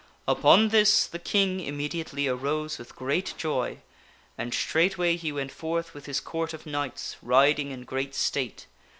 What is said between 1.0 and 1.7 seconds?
the King